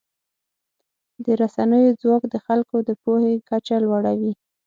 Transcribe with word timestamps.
د 1.23 1.25
رسنیو 1.41 1.97
ځواک 2.01 2.23
د 2.29 2.35
خلکو 2.45 2.75
د 2.87 2.89
پوهې 3.03 3.33
کچه 3.49 3.75
لوړوي. 3.85 4.33